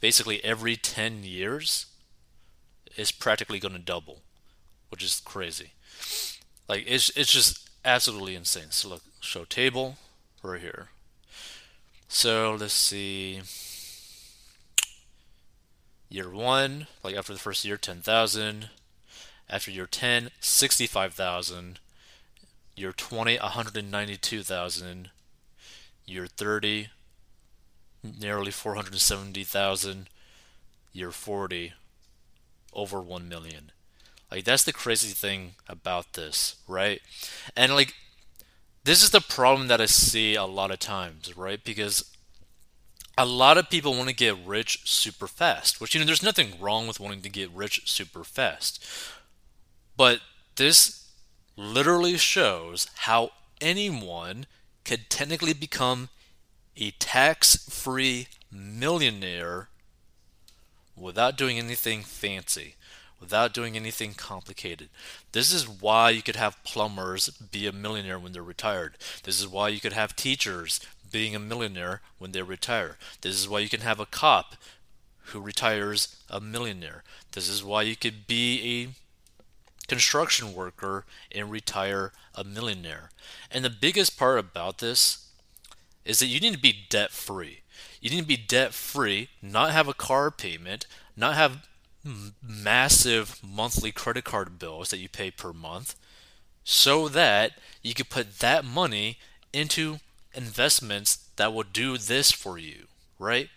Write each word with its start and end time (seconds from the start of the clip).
basically, 0.00 0.42
every 0.44 0.76
10 0.76 1.24
years, 1.24 1.86
it's 2.96 3.12
practically 3.12 3.58
going 3.58 3.74
to 3.74 3.80
double, 3.80 4.20
which 4.88 5.02
is 5.02 5.20
crazy. 5.24 5.72
Like, 6.68 6.84
it's, 6.86 7.10
it's 7.10 7.32
just 7.32 7.68
absolutely 7.84 8.34
insane. 8.34 8.70
So, 8.70 8.88
look, 8.88 9.02
show 9.20 9.44
table 9.44 9.96
right 10.42 10.60
here. 10.60 10.88
So, 12.08 12.56
let's 12.58 12.72
see 12.72 13.42
year 16.10 16.28
one, 16.28 16.88
like 17.02 17.14
after 17.14 17.32
the 17.32 17.38
first 17.38 17.64
year, 17.64 17.78
10,000. 17.78 18.68
After 19.48 19.70
year 19.70 19.86
10, 19.86 20.30
65,000. 20.40 21.78
Year 22.76 22.92
20, 22.92 23.38
192,000. 23.38 25.10
Year 26.04 26.26
30, 26.26 26.88
nearly 28.20 28.50
470,000. 28.50 30.08
Year 30.92 31.10
40, 31.12 31.72
over 32.72 33.00
1 33.00 33.28
million. 33.28 33.70
Like, 34.30 34.44
that's 34.44 34.64
the 34.64 34.72
crazy 34.72 35.12
thing 35.12 35.54
about 35.68 36.12
this, 36.14 36.56
right? 36.68 37.00
And, 37.56 37.74
like, 37.74 37.94
this 38.84 39.02
is 39.02 39.10
the 39.10 39.20
problem 39.20 39.68
that 39.68 39.80
I 39.80 39.86
see 39.86 40.34
a 40.34 40.44
lot 40.44 40.70
of 40.70 40.78
times, 40.78 41.36
right? 41.36 41.62
Because 41.62 42.04
a 43.20 43.26
lot 43.26 43.58
of 43.58 43.68
people 43.68 43.92
want 43.94 44.08
to 44.08 44.14
get 44.14 44.34
rich 44.46 44.80
super 44.84 45.26
fast, 45.26 45.78
which, 45.78 45.94
you 45.94 46.00
know, 46.00 46.06
there's 46.06 46.22
nothing 46.22 46.54
wrong 46.58 46.86
with 46.86 46.98
wanting 46.98 47.20
to 47.20 47.28
get 47.28 47.50
rich 47.50 47.82
super 47.84 48.24
fast. 48.24 48.82
But 49.94 50.20
this 50.56 51.10
literally 51.54 52.16
shows 52.16 52.88
how 53.00 53.32
anyone 53.60 54.46
could 54.86 55.10
technically 55.10 55.52
become 55.52 56.08
a 56.78 56.92
tax 56.92 57.68
free 57.68 58.28
millionaire 58.50 59.68
without 60.96 61.36
doing 61.36 61.58
anything 61.58 62.02
fancy, 62.02 62.76
without 63.20 63.52
doing 63.52 63.76
anything 63.76 64.14
complicated. 64.14 64.88
This 65.32 65.52
is 65.52 65.68
why 65.68 66.08
you 66.08 66.22
could 66.22 66.36
have 66.36 66.64
plumbers 66.64 67.28
be 67.28 67.66
a 67.66 67.72
millionaire 67.72 68.18
when 68.18 68.32
they're 68.32 68.42
retired. 68.42 68.94
This 69.24 69.38
is 69.38 69.46
why 69.46 69.68
you 69.68 69.78
could 69.78 69.92
have 69.92 70.16
teachers 70.16 70.80
being 71.10 71.34
a 71.34 71.40
millionaire 71.40 72.00
when 72.18 72.32
they 72.32 72.42
retire. 72.42 72.96
This 73.20 73.38
is 73.38 73.48
why 73.48 73.60
you 73.60 73.68
can 73.68 73.80
have 73.80 74.00
a 74.00 74.06
cop 74.06 74.56
who 75.26 75.40
retires 75.40 76.16
a 76.28 76.40
millionaire. 76.40 77.02
This 77.32 77.48
is 77.48 77.62
why 77.62 77.82
you 77.82 77.96
could 77.96 78.26
be 78.26 78.84
a 78.84 79.86
construction 79.86 80.54
worker 80.54 81.04
and 81.32 81.50
retire 81.50 82.12
a 82.34 82.44
millionaire. 82.44 83.10
And 83.50 83.64
the 83.64 83.70
biggest 83.70 84.18
part 84.18 84.38
about 84.38 84.78
this 84.78 85.28
is 86.04 86.18
that 86.20 86.26
you 86.26 86.40
need 86.40 86.54
to 86.54 86.60
be 86.60 86.86
debt 86.88 87.10
free. 87.10 87.60
You 88.00 88.10
need 88.10 88.20
to 88.20 88.26
be 88.26 88.36
debt 88.36 88.72
free, 88.72 89.28
not 89.42 89.72
have 89.72 89.88
a 89.88 89.94
car 89.94 90.30
payment, 90.30 90.86
not 91.16 91.34
have 91.34 91.66
massive 92.42 93.38
monthly 93.42 93.92
credit 93.92 94.24
card 94.24 94.58
bills 94.58 94.90
that 94.90 94.98
you 94.98 95.08
pay 95.08 95.30
per 95.30 95.52
month, 95.52 95.94
so 96.64 97.08
that 97.08 97.52
you 97.82 97.94
can 97.94 98.06
put 98.06 98.38
that 98.38 98.64
money 98.64 99.18
into 99.52 99.98
investments 100.34 101.28
that 101.36 101.52
will 101.52 101.64
do 101.64 101.98
this 101.98 102.30
for 102.30 102.58
you, 102.58 102.86
right? 103.18 103.48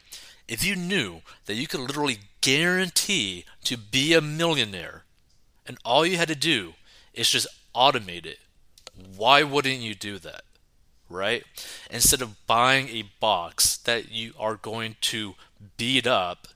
If 0.48 0.66
you 0.66 0.76
knew 0.76 1.22
that 1.46 1.56
you 1.56 1.68
could 1.68 1.80
literally 1.80 2.20
guarantee 2.42 3.46
to 3.64 3.78
be 3.78 4.14
a 4.14 4.22
millionaire 4.22 5.04
and 5.66 5.78
all 5.86 6.06
you 6.06 6.18
had 6.18 6.28
to 6.28 6.36
do 6.36 6.74
is 7.14 7.30
just 7.30 7.48
automate 7.74 8.26
it, 8.26 8.40
why 9.16 9.44
wouldn't 9.44 9.80
you 9.80 9.96
do 9.96 10.18
that? 10.20 10.42
Right? 11.10 11.44
Instead 11.90 12.22
of 12.22 12.46
buying 12.48 12.90
a 12.90 13.10
box 13.20 13.78
that 13.78 14.12
you 14.12 14.34
are 14.40 14.56
going 14.56 14.96
to 15.02 15.36
beat 15.78 16.08
up 16.08 16.48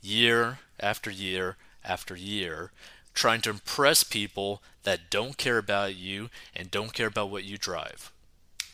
year 0.00 0.58
after 0.80 1.10
year 1.10 1.56
after 1.84 2.16
year, 2.16 2.72
trying 3.14 3.40
to 3.42 3.50
impress 3.50 4.04
people 4.04 4.62
that 4.84 5.10
don't 5.10 5.36
care 5.36 5.58
about 5.58 5.94
you 5.94 6.30
and 6.56 6.70
don't 6.70 6.94
care 6.94 7.08
about 7.08 7.30
what 7.30 7.44
you 7.44 7.58
drive 7.58 8.10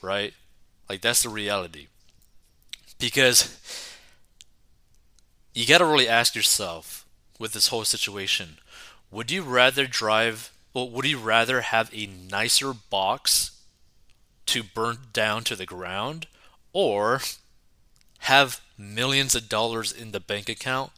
right? 0.02 0.34
Like 0.88 1.00
that's 1.00 1.22
the 1.22 1.28
reality. 1.28 1.88
Because 2.98 3.58
you 5.54 5.66
got 5.66 5.78
to 5.78 5.86
really 5.86 6.08
ask 6.08 6.34
yourself 6.34 7.06
with 7.38 7.52
this 7.52 7.68
whole 7.68 7.84
situation 7.84 8.58
would 9.10 9.30
you 9.30 9.42
rather 9.42 9.86
drive, 9.86 10.52
well, 10.74 10.90
would 10.90 11.06
you 11.06 11.18
rather 11.18 11.62
have 11.62 11.90
a 11.94 12.06
nicer 12.06 12.74
box 12.74 13.62
to 14.44 14.62
burn 14.62 14.98
down 15.14 15.44
to 15.44 15.56
the 15.56 15.64
ground 15.64 16.26
or 16.74 17.22
have 18.20 18.60
millions 18.76 19.34
of 19.34 19.48
dollars 19.48 19.92
in 19.92 20.12
the 20.12 20.20
bank 20.20 20.48
account 20.50 20.92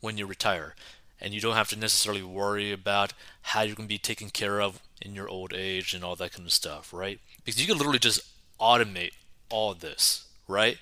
when 0.00 0.16
you 0.16 0.26
retire? 0.26 0.76
And 1.20 1.34
you 1.34 1.40
don't 1.40 1.56
have 1.56 1.70
to 1.70 1.78
necessarily 1.78 2.22
worry 2.22 2.70
about 2.70 3.12
how 3.42 3.62
you're 3.62 3.74
going 3.74 3.88
to 3.88 3.94
be 3.94 3.98
taken 3.98 4.30
care 4.30 4.60
of 4.60 4.80
in 5.00 5.14
your 5.14 5.28
old 5.28 5.52
age 5.54 5.94
and 5.94 6.04
all 6.04 6.16
that 6.16 6.32
kind 6.32 6.46
of 6.46 6.52
stuff, 6.52 6.92
right? 6.92 7.20
Because 7.44 7.60
you 7.60 7.66
can 7.66 7.76
literally 7.76 7.98
just 7.98 8.20
automate 8.60 9.12
all 9.50 9.74
this, 9.74 10.26
right? 10.48 10.78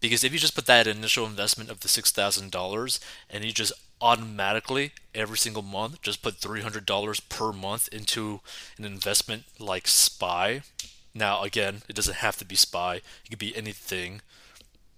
Because 0.00 0.24
if 0.24 0.32
you 0.32 0.38
just 0.38 0.54
put 0.54 0.66
that 0.66 0.86
initial 0.86 1.26
investment 1.26 1.70
of 1.70 1.80
the 1.80 1.88
$6,000 1.88 3.00
and 3.30 3.44
you 3.44 3.52
just 3.52 3.72
automatically 4.00 4.90
every 5.14 5.38
single 5.38 5.62
month 5.62 6.02
just 6.02 6.22
put 6.22 6.40
$300 6.40 7.28
per 7.28 7.52
month 7.52 7.88
into 7.92 8.40
an 8.76 8.84
investment 8.84 9.44
like 9.60 9.86
SPY. 9.86 10.62
Now, 11.14 11.42
again, 11.42 11.82
it 11.88 11.94
doesn't 11.94 12.16
have 12.16 12.36
to 12.38 12.44
be 12.44 12.56
SPY. 12.56 12.96
It 12.96 13.30
could 13.30 13.38
be 13.38 13.56
anything, 13.56 14.22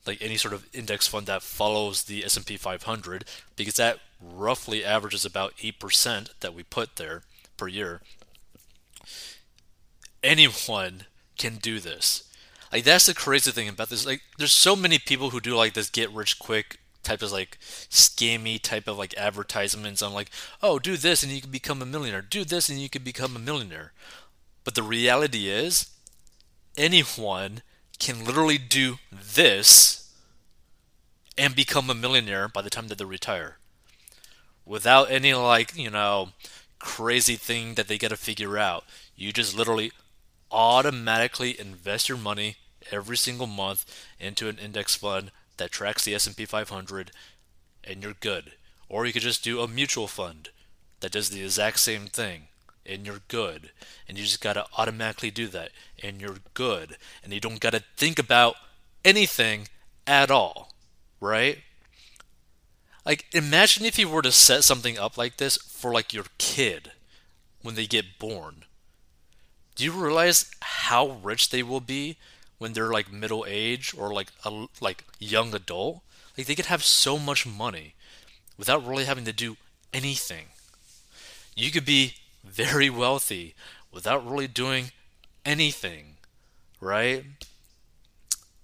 like 0.06 0.22
any 0.22 0.36
sort 0.36 0.54
of 0.54 0.66
index 0.72 1.06
fund 1.06 1.26
that 1.26 1.42
follows 1.42 2.04
the 2.04 2.24
S&P 2.24 2.56
500 2.56 3.24
because 3.56 3.74
that 3.74 3.98
roughly 4.22 4.84
averages 4.84 5.26
about 5.26 5.56
8% 5.58 6.30
that 6.40 6.54
we 6.54 6.62
put 6.62 6.96
there 6.96 7.22
per 7.58 7.68
year. 7.68 8.00
Anyone 10.22 11.04
can 11.36 11.56
do 11.56 11.80
this. 11.80 12.24
Like 12.72 12.84
that's 12.84 13.06
the 13.06 13.14
crazy 13.14 13.50
thing 13.50 13.68
about 13.68 13.88
this. 13.88 14.06
Like 14.06 14.22
there's 14.38 14.52
so 14.52 14.74
many 14.74 14.98
people 14.98 15.30
who 15.30 15.40
do 15.40 15.56
like 15.56 15.74
this 15.74 15.90
get 15.90 16.10
rich 16.10 16.38
quick 16.38 16.78
type 17.02 17.22
of 17.22 17.30
like 17.30 17.58
scammy 17.60 18.60
type 18.60 18.88
of 18.88 18.98
like 18.98 19.14
advertisements 19.16 20.02
on 20.02 20.14
like, 20.14 20.30
oh, 20.62 20.78
do 20.78 20.96
this 20.96 21.22
and 21.22 21.30
you 21.30 21.40
can 21.40 21.50
become 21.50 21.82
a 21.82 21.86
millionaire. 21.86 22.22
Do 22.22 22.44
this 22.44 22.68
and 22.68 22.78
you 22.78 22.88
can 22.88 23.02
become 23.02 23.36
a 23.36 23.40
millionaire. 23.40 23.92
But 24.64 24.74
the 24.74 24.82
reality 24.82 25.48
is, 25.48 25.90
anyone 26.76 27.62
can 27.98 28.24
literally 28.24 28.58
do 28.58 28.96
this 29.12 30.12
and 31.36 31.54
become 31.54 31.90
a 31.90 31.94
millionaire 31.94 32.48
by 32.48 32.62
the 32.62 32.70
time 32.70 32.88
that 32.88 32.98
they 32.98 33.04
retire 33.04 33.58
without 34.66 35.10
any 35.10 35.34
like, 35.34 35.76
you 35.76 35.90
know, 35.90 36.30
crazy 36.84 37.36
thing 37.36 37.74
that 37.74 37.88
they 37.88 37.96
got 37.96 38.10
to 38.10 38.16
figure 38.16 38.58
out. 38.58 38.84
You 39.16 39.32
just 39.32 39.56
literally 39.56 39.90
automatically 40.52 41.58
invest 41.58 42.08
your 42.10 42.18
money 42.18 42.56
every 42.92 43.16
single 43.16 43.46
month 43.46 44.06
into 44.20 44.48
an 44.48 44.58
index 44.58 44.94
fund 44.94 45.32
that 45.56 45.70
tracks 45.70 46.04
the 46.04 46.14
S&P 46.14 46.44
500 46.44 47.10
and 47.82 48.02
you're 48.02 48.14
good. 48.20 48.52
Or 48.88 49.06
you 49.06 49.12
could 49.14 49.22
just 49.22 49.42
do 49.42 49.60
a 49.60 49.68
mutual 49.68 50.06
fund 50.06 50.50
that 51.00 51.12
does 51.12 51.30
the 51.30 51.42
exact 51.42 51.80
same 51.80 52.06
thing 52.06 52.48
and 52.84 53.06
you're 53.06 53.22
good. 53.28 53.70
And 54.06 54.18
you 54.18 54.24
just 54.24 54.42
got 54.42 54.52
to 54.52 54.66
automatically 54.76 55.30
do 55.30 55.48
that 55.48 55.70
and 56.02 56.20
you're 56.20 56.36
good. 56.52 56.98
And 57.22 57.32
you 57.32 57.40
don't 57.40 57.60
got 57.60 57.72
to 57.72 57.82
think 57.96 58.18
about 58.18 58.56
anything 59.04 59.68
at 60.06 60.30
all, 60.30 60.74
right? 61.18 61.58
Like 63.04 63.26
imagine 63.32 63.84
if 63.84 63.98
you 63.98 64.08
were 64.08 64.22
to 64.22 64.32
set 64.32 64.64
something 64.64 64.98
up 64.98 65.18
like 65.18 65.36
this 65.36 65.56
for 65.56 65.92
like 65.92 66.12
your 66.12 66.24
kid 66.38 66.92
when 67.62 67.74
they 67.74 67.86
get 67.86 68.18
born. 68.18 68.64
Do 69.74 69.84
you 69.84 69.92
realize 69.92 70.50
how 70.60 71.18
rich 71.22 71.50
they 71.50 71.62
will 71.62 71.80
be 71.80 72.16
when 72.58 72.72
they're 72.72 72.92
like 72.92 73.12
middle 73.12 73.44
age 73.46 73.94
or 73.96 74.12
like 74.12 74.28
a 74.44 74.66
like 74.80 75.04
young 75.18 75.54
adult, 75.54 76.00
like 76.36 76.46
they 76.46 76.54
could 76.54 76.66
have 76.66 76.82
so 76.82 77.18
much 77.18 77.46
money 77.46 77.94
without 78.56 78.86
really 78.86 79.04
having 79.04 79.24
to 79.24 79.32
do 79.32 79.56
anything. 79.92 80.46
You 81.56 81.70
could 81.70 81.84
be 81.84 82.14
very 82.42 82.90
wealthy 82.90 83.54
without 83.92 84.28
really 84.28 84.48
doing 84.48 84.92
anything, 85.44 86.16
right? 86.80 87.24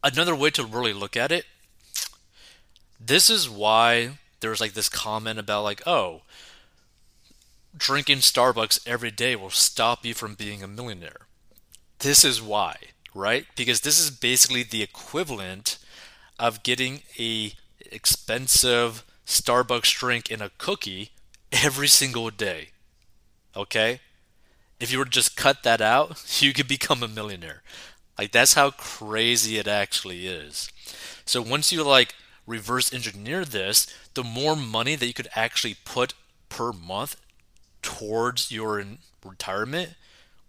Another 0.02 0.34
way 0.34 0.50
to 0.50 0.64
really 0.64 0.92
look 0.92 1.16
at 1.16 1.30
it, 1.30 1.44
this 2.98 3.28
is 3.28 3.48
why 3.48 4.12
there's 4.40 4.60
like 4.60 4.72
this 4.72 4.88
comment 4.88 5.38
about 5.38 5.64
like, 5.64 5.82
oh, 5.86 6.22
drinking 7.76 8.18
Starbucks 8.18 8.86
every 8.86 9.10
day 9.10 9.36
will 9.36 9.50
stop 9.50 10.04
you 10.04 10.14
from 10.14 10.34
being 10.34 10.62
a 10.62 10.68
millionaire. 10.68 11.26
This 11.98 12.24
is 12.24 12.40
why 12.42 12.76
right? 13.14 13.46
Because 13.56 13.80
this 13.80 13.98
is 13.98 14.10
basically 14.10 14.62
the 14.62 14.82
equivalent 14.82 15.78
of 16.38 16.62
getting 16.62 17.02
a 17.18 17.52
expensive 17.90 19.04
Starbucks 19.26 19.98
drink 19.98 20.30
and 20.30 20.42
a 20.42 20.50
cookie 20.58 21.10
every 21.52 21.88
single 21.88 22.30
day. 22.30 22.70
Okay? 23.56 24.00
If 24.78 24.90
you 24.90 24.98
were 24.98 25.04
to 25.04 25.10
just 25.10 25.36
cut 25.36 25.62
that 25.62 25.80
out, 25.80 26.22
you 26.42 26.52
could 26.52 26.68
become 26.68 27.02
a 27.02 27.08
millionaire. 27.08 27.62
Like 28.18 28.32
that's 28.32 28.54
how 28.54 28.70
crazy 28.70 29.58
it 29.58 29.68
actually 29.68 30.26
is. 30.26 30.70
So 31.24 31.40
once 31.40 31.72
you 31.72 31.82
like 31.82 32.14
reverse 32.50 32.92
engineer 32.92 33.44
this, 33.44 33.86
the 34.14 34.24
more 34.24 34.56
money 34.56 34.96
that 34.96 35.06
you 35.06 35.14
could 35.14 35.28
actually 35.34 35.76
put 35.84 36.14
per 36.48 36.72
month 36.72 37.16
towards 37.80 38.50
your 38.50 38.84
retirement 39.24 39.94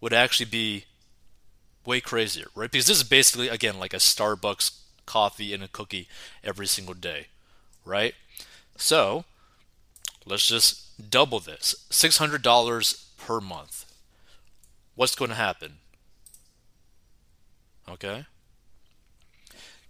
would 0.02 0.14
actually 0.14 0.48
be 0.48 0.86
way 1.86 2.02
crazier, 2.02 2.48
right? 2.56 2.72
Because 2.72 2.88
this 2.88 2.98
is 2.98 3.04
basically 3.04 3.48
again 3.48 3.80
like 3.80 3.94
a 3.94 3.98
Starbucks 3.98 4.80
coffee 5.06 5.54
and 5.54 5.64
a 5.64 5.68
cookie 5.68 6.08
every 6.44 6.68
single 6.68 6.96
day, 6.96 7.28
right? 7.86 8.16
So 8.76 9.26
let's 10.26 10.48
just 10.48 11.10
double 11.10 11.40
this 11.40 11.86
$600 11.92 13.06
per 13.18 13.40
month. 13.40 13.86
What's 14.96 15.16
going 15.16 15.30
to 15.30 15.36
happen? 15.36 15.78
Okay. 17.90 18.26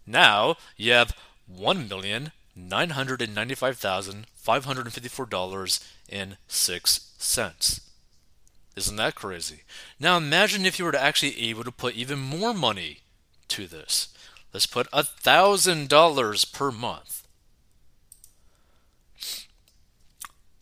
Now 0.06 0.56
you 0.78 0.92
have 0.92 1.16
one 1.58 1.88
million 1.88 2.32
nine 2.56 2.92
hundred 2.92 3.22
and 3.22 3.34
ninety-five 3.34 3.78
thousand 3.78 4.28
five 4.34 4.66
hundred 4.66 4.86
and 4.86 4.94
fifty-four 4.94 5.26
dollars 5.26 5.80
and 6.10 6.38
six 6.48 7.14
cents. 7.18 7.82
Isn't 8.76 8.96
that 8.98 9.16
crazy? 9.16 9.62
Now 10.00 10.18
imagine 10.18 10.66
if 10.66 10.80
you 10.80 10.86
were 10.86 10.92
to 10.92 11.02
actually 11.02 11.40
able 11.42 11.64
to 11.64 11.72
put 11.72 11.96
even 11.96 12.20
more 12.20 12.54
money 12.54 13.00
to 13.50 13.68
this. 13.68 14.10
Let's 14.54 14.66
put 14.66 14.88
a 14.92 15.04
thousand 15.04 15.90
dollars 15.90 16.46
per 16.46 16.72
month. 16.72 17.28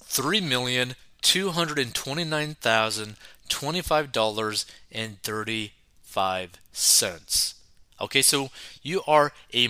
Three 0.03 0.41
million 0.41 0.95
two 1.21 1.51
hundred 1.51 1.79
and 1.79 1.93
twenty-nine 1.93 2.55
thousand 2.61 3.15
twenty-five 3.47 4.11
dollars 4.11 4.65
and 4.91 5.21
thirty-five 5.21 6.51
cents. 6.71 7.55
Okay, 8.01 8.21
so 8.21 8.49
you 8.81 9.01
are 9.07 9.33
a 9.53 9.67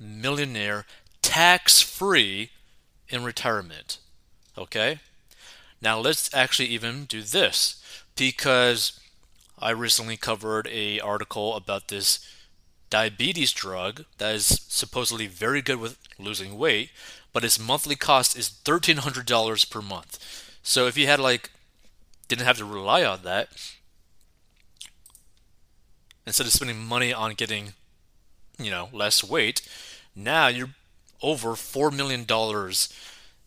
multi-millionaire 0.00 0.86
tax-free 1.22 2.50
in 3.08 3.24
retirement. 3.24 3.98
Okay? 4.56 5.00
Now 5.82 5.98
let's 5.98 6.32
actually 6.34 6.68
even 6.68 7.04
do 7.04 7.22
this 7.22 7.82
because 8.16 8.98
I 9.58 9.70
recently 9.70 10.16
covered 10.16 10.66
a 10.68 11.00
article 11.00 11.54
about 11.54 11.88
this 11.88 12.26
diabetes 12.88 13.52
drug 13.52 14.04
that 14.18 14.34
is 14.34 14.62
supposedly 14.68 15.26
very 15.26 15.62
good 15.62 15.78
with 15.78 15.96
losing 16.18 16.58
weight, 16.58 16.90
but 17.32 17.44
its 17.44 17.58
monthly 17.58 17.94
cost 17.94 18.36
is 18.36 18.50
$1300 18.64 19.70
per 19.70 19.80
month. 19.80 20.18
So 20.62 20.86
if 20.86 20.98
you 20.98 21.06
had 21.06 21.20
like 21.20 21.50
didn't 22.28 22.46
have 22.46 22.58
to 22.58 22.64
rely 22.64 23.04
on 23.04 23.22
that 23.24 23.48
instead 26.26 26.46
of 26.46 26.52
spending 26.52 26.78
money 26.78 27.12
on 27.12 27.34
getting 27.34 27.72
you 28.58 28.70
know 28.70 28.88
less 28.92 29.24
weight, 29.24 29.62
now 30.14 30.48
you're 30.48 30.70
over 31.22 31.54
4 31.54 31.90
million 31.90 32.24
dollars 32.24 32.92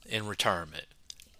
in 0.08 0.28
retirement 0.28 0.86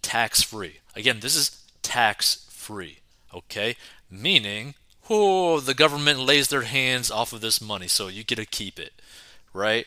tax 0.04 0.42
free. 0.42 0.76
Again, 0.94 1.20
this 1.20 1.34
is 1.34 1.60
tax 1.82 2.46
free, 2.50 2.98
okay? 3.34 3.74
Meaning, 4.10 4.74
oh, 5.10 5.58
the 5.58 5.74
government 5.74 6.20
lays 6.20 6.48
their 6.48 6.62
hands 6.62 7.10
off 7.10 7.32
of 7.32 7.40
this 7.40 7.60
money, 7.60 7.88
so 7.88 8.06
you 8.08 8.22
get 8.22 8.36
to 8.36 8.46
keep 8.46 8.78
it, 8.78 8.92
right? 9.52 9.86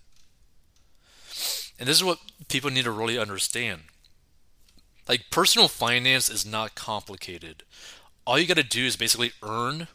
And 1.79 1.89
this 1.89 1.97
is 1.97 2.03
what 2.03 2.19
people 2.49 2.69
need 2.69 2.83
to 2.83 2.91
really 2.91 3.17
understand. 3.17 3.85
Like, 5.07 5.29
personal 5.29 5.67
finance 5.67 6.29
is 6.29 6.45
not 6.45 6.75
complicated. 6.75 7.63
All 8.25 8.39
you 8.39 8.47
got 8.47 8.57
to 8.57 8.63
do 8.63 8.85
is 8.85 8.95
basically 8.95 9.33
earn 9.43 9.87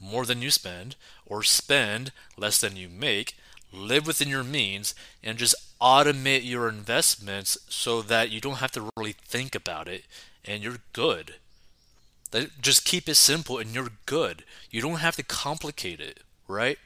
more 0.00 0.24
than 0.26 0.42
you 0.42 0.50
spend 0.50 0.96
or 1.26 1.42
spend 1.42 2.12
less 2.36 2.60
than 2.60 2.76
you 2.76 2.88
make, 2.88 3.36
live 3.72 4.06
within 4.06 4.28
your 4.28 4.44
means, 4.44 4.94
and 5.22 5.38
just 5.38 5.54
automate 5.80 6.44
your 6.44 6.68
investments 6.68 7.58
so 7.68 8.02
that 8.02 8.30
you 8.30 8.40
don't 8.40 8.56
have 8.56 8.72
to 8.72 8.90
really 8.96 9.12
think 9.12 9.54
about 9.54 9.86
it 9.86 10.04
and 10.44 10.62
you're 10.62 10.78
good. 10.92 11.34
Just 12.60 12.84
keep 12.84 13.08
it 13.08 13.14
simple 13.14 13.58
and 13.58 13.74
you're 13.74 13.90
good. 14.06 14.44
You 14.70 14.80
don't 14.80 14.96
have 14.96 15.16
to 15.16 15.22
complicate 15.22 16.00
it, 16.00 16.20
right? 16.46 16.78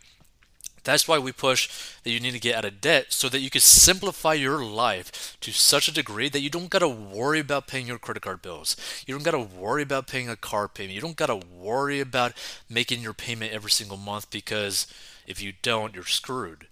That's 0.84 1.06
why 1.06 1.18
we 1.18 1.32
push 1.32 1.68
that 2.02 2.10
you 2.10 2.18
need 2.18 2.32
to 2.32 2.40
get 2.40 2.56
out 2.56 2.64
of 2.64 2.80
debt 2.80 3.06
so 3.10 3.28
that 3.28 3.40
you 3.40 3.50
can 3.50 3.60
simplify 3.60 4.34
your 4.34 4.64
life 4.64 5.36
to 5.40 5.52
such 5.52 5.86
a 5.86 5.94
degree 5.94 6.28
that 6.28 6.40
you 6.40 6.50
don't 6.50 6.70
got 6.70 6.80
to 6.80 6.88
worry 6.88 7.38
about 7.38 7.68
paying 7.68 7.86
your 7.86 7.98
credit 7.98 8.22
card 8.22 8.42
bills. 8.42 8.76
You 9.06 9.14
don't 9.14 9.24
got 9.24 9.32
to 9.32 9.38
worry 9.40 9.82
about 9.82 10.08
paying 10.08 10.28
a 10.28 10.36
car 10.36 10.66
payment. 10.66 10.94
You 10.94 11.00
don't 11.00 11.16
got 11.16 11.26
to 11.26 11.36
worry 11.36 12.00
about 12.00 12.32
making 12.68 13.00
your 13.00 13.12
payment 13.12 13.52
every 13.52 13.70
single 13.70 13.96
month 13.96 14.30
because 14.30 14.86
if 15.26 15.40
you 15.40 15.52
don't, 15.62 15.94
you're 15.94 16.04
screwed. 16.04 16.66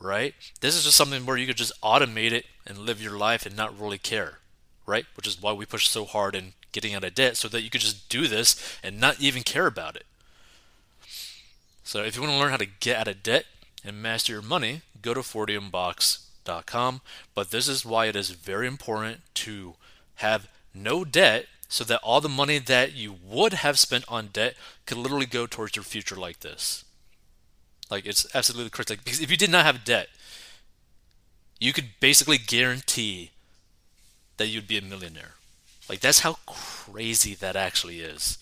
Right? 0.00 0.34
This 0.60 0.74
is 0.74 0.84
just 0.84 0.96
something 0.96 1.24
where 1.24 1.36
you 1.36 1.46
could 1.46 1.56
just 1.56 1.80
automate 1.80 2.32
it 2.32 2.46
and 2.66 2.78
live 2.78 3.00
your 3.00 3.16
life 3.16 3.46
and 3.46 3.56
not 3.56 3.78
really 3.78 3.98
care. 3.98 4.38
Right? 4.84 5.06
Which 5.16 5.28
is 5.28 5.40
why 5.40 5.52
we 5.52 5.64
push 5.64 5.88
so 5.88 6.04
hard 6.04 6.34
in 6.34 6.54
getting 6.72 6.92
out 6.94 7.04
of 7.04 7.14
debt 7.14 7.36
so 7.36 7.48
that 7.48 7.62
you 7.62 7.70
could 7.70 7.80
just 7.80 8.08
do 8.08 8.26
this 8.26 8.78
and 8.82 9.00
not 9.00 9.20
even 9.20 9.44
care 9.44 9.66
about 9.66 9.94
it. 9.96 10.04
So 11.84 12.02
if 12.02 12.16
you 12.16 12.22
want 12.22 12.32
to 12.32 12.38
learn 12.38 12.50
how 12.50 12.56
to 12.56 12.66
get 12.66 12.96
out 12.96 13.08
of 13.08 13.22
debt 13.22 13.44
and 13.84 14.02
master 14.02 14.32
your 14.32 14.42
money, 14.42 14.80
go 15.02 15.12
to 15.14 15.20
fortiumbox.com. 15.20 17.02
But 17.34 17.50
this 17.50 17.68
is 17.68 17.84
why 17.84 18.06
it 18.06 18.16
is 18.16 18.30
very 18.30 18.66
important 18.66 19.20
to 19.34 19.74
have 20.16 20.48
no 20.74 21.04
debt 21.04 21.46
so 21.68 21.84
that 21.84 22.00
all 22.02 22.20
the 22.20 22.28
money 22.28 22.58
that 22.58 22.94
you 22.94 23.16
would 23.24 23.52
have 23.52 23.78
spent 23.78 24.04
on 24.08 24.28
debt 24.32 24.54
could 24.86 24.96
literally 24.96 25.26
go 25.26 25.46
towards 25.46 25.76
your 25.76 25.82
future 25.82 26.16
like 26.16 26.40
this. 26.40 26.84
Like 27.90 28.06
it's 28.06 28.26
absolutely 28.34 28.70
critical 28.70 29.02
because 29.04 29.20
if 29.20 29.30
you 29.30 29.36
did 29.36 29.50
not 29.50 29.66
have 29.66 29.84
debt, 29.84 30.08
you 31.60 31.72
could 31.72 31.90
basically 32.00 32.38
guarantee 32.38 33.30
that 34.38 34.46
you'd 34.48 34.66
be 34.66 34.78
a 34.78 34.82
millionaire. 34.82 35.34
Like 35.88 36.00
that's 36.00 36.20
how 36.20 36.38
crazy 36.46 37.34
that 37.34 37.56
actually 37.56 38.00
is. 38.00 38.38